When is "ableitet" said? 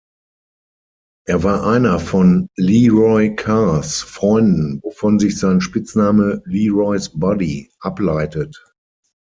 7.77-8.65